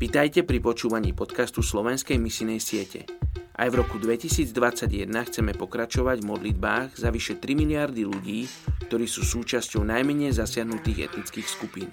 Vitajte 0.00 0.48
pri 0.48 0.64
počúvaní 0.64 1.12
podcastu 1.12 1.60
Slovenskej 1.60 2.16
misinej 2.16 2.56
siete. 2.56 3.04
Aj 3.52 3.68
v 3.68 3.84
roku 3.84 4.00
2021 4.00 5.12
chceme 5.28 5.52
pokračovať 5.52 6.24
v 6.24 6.28
modlitbách 6.32 6.96
za 6.96 7.12
vyše 7.12 7.36
3 7.36 7.52
miliardy 7.52 8.08
ľudí, 8.08 8.48
ktorí 8.88 9.04
sú 9.04 9.28
súčasťou 9.28 9.84
najmenej 9.84 10.32
zasiahnutých 10.32 11.12
etnických 11.12 11.44
skupín. 11.44 11.92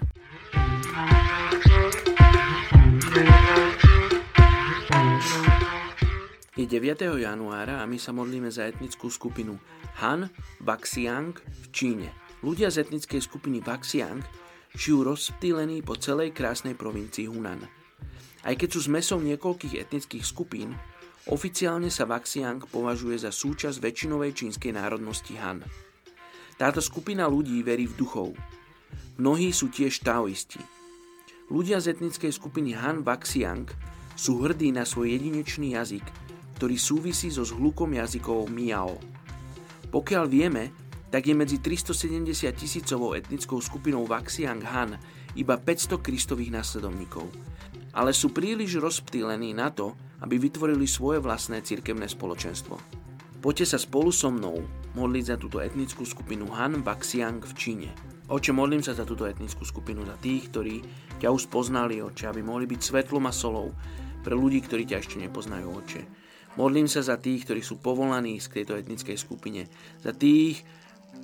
Je 6.55 6.63
9. 6.63 7.11
januára 7.11 7.83
a 7.83 7.85
my 7.91 7.99
sa 7.99 8.15
modlíme 8.15 8.47
za 8.47 8.71
etnickú 8.71 9.11
skupinu 9.11 9.59
Han 9.99 10.31
Baxiang 10.63 11.35
v 11.35 11.65
Číne. 11.75 12.15
Ľudia 12.39 12.71
z 12.71 12.87
etnickej 12.87 13.19
skupiny 13.19 13.59
Baxiang 13.59 14.23
žijú 14.71 15.03
rozptýlení 15.03 15.83
po 15.83 15.99
celej 15.99 16.31
krásnej 16.31 16.79
provincii 16.79 17.27
Hunan. 17.27 17.86
Aj 18.47 18.55
keď 18.55 18.79
sú 18.79 18.87
zmesou 18.87 19.19
niekoľkých 19.19 19.75
etnických 19.75 20.23
skupín, 20.23 20.71
oficiálne 21.27 21.91
sa 21.91 22.07
Vaxiang 22.07 22.63
považuje 22.63 23.19
za 23.19 23.27
súčasť 23.27 23.83
väčšinovej 23.83 24.31
čínskej 24.31 24.71
národnosti 24.71 25.35
Han. 25.35 25.67
Táto 26.55 26.79
skupina 26.79 27.27
ľudí 27.27 27.59
verí 27.59 27.91
v 27.91 27.99
duchov. 27.99 28.31
Mnohí 29.19 29.51
sú 29.51 29.67
tiež 29.67 29.99
taoisti. 29.99 30.63
Ľudia 31.51 31.83
z 31.83 31.99
etnickej 31.99 32.31
skupiny 32.31 32.71
Han 32.79 33.03
Vaxiang 33.03 33.67
sú 34.15 34.39
hrdí 34.39 34.71
na 34.71 34.87
svoj 34.87 35.11
jedinečný 35.19 35.75
jazyk, 35.75 36.07
ktorý 36.55 36.79
súvisí 36.79 37.27
so 37.27 37.43
zhlukom 37.43 37.99
jazykov 37.99 38.47
Miao. 38.47 38.95
Pokiaľ 39.91 40.23
vieme, 40.31 40.71
tak 41.11 41.27
je 41.27 41.35
medzi 41.35 41.59
370 41.59 42.55
tisícovou 42.55 43.11
etnickou 43.11 43.59
skupinou 43.59 44.07
Vaxiang 44.07 44.63
Han 44.63 44.95
iba 45.35 45.59
500 45.59 45.99
kristových 45.99 46.55
následovníkov 46.55 47.27
ale 47.97 48.13
sú 48.13 48.29
príliš 48.29 48.77
rozptýlení 48.77 49.57
na 49.57 49.73
to, 49.73 49.97
aby 50.21 50.37
vytvorili 50.37 50.85
svoje 50.85 51.17
vlastné 51.17 51.65
cirkevné 51.65 52.05
spoločenstvo. 52.05 52.77
Poďte 53.41 53.73
sa 53.73 53.77
spolu 53.81 54.13
so 54.13 54.29
mnou 54.29 54.61
modliť 54.93 55.23
za 55.25 55.37
túto 55.37 55.57
etnickú 55.57 56.05
skupinu 56.05 56.45
Han 56.53 56.85
Baxiang 56.85 57.41
v 57.41 57.53
Číne. 57.57 57.89
Oče, 58.29 58.53
modlím 58.53 58.85
sa 58.85 58.93
za 58.93 59.01
túto 59.01 59.25
etnickú 59.25 59.65
skupinu, 59.65 60.05
za 60.05 60.17
tých, 60.21 60.49
ktorí 60.53 60.75
ťa 61.21 61.29
už 61.33 61.49
poznali, 61.49 62.01
oče, 62.01 62.29
aby 62.29 62.41
mohli 62.45 62.69
byť 62.69 62.81
svetlom 62.81 63.25
a 63.29 63.33
solou 63.33 63.73
pre 64.21 64.33
ľudí, 64.35 64.61
ktorí 64.61 64.83
ťa 64.89 64.99
ešte 65.01 65.17
nepoznajú, 65.21 65.69
oče. 65.69 66.01
Modlím 66.57 66.89
sa 66.89 67.05
za 67.05 67.15
tých, 67.21 67.45
ktorí 67.45 67.61
sú 67.61 67.77
povolaní 67.77 68.41
z 68.41 68.61
tejto 68.61 68.73
etnickej 68.73 69.17
skupine, 69.21 69.69
za 70.01 70.11
tých, 70.11 70.65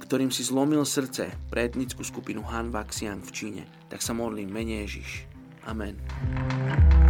ktorým 0.05 0.29
si 0.29 0.45
zlomil 0.45 0.85
srdce 0.85 1.33
pre 1.49 1.65
etnickú 1.65 2.05
skupinu 2.05 2.45
Han 2.45 2.69
Baxiang 2.69 3.25
v 3.25 3.33
Číne. 3.33 3.63
Tak 3.89 4.05
sa 4.05 4.13
modlím, 4.13 4.53
mene 4.53 4.85
Ježiš. 4.85 5.32
Amen. 5.65 7.02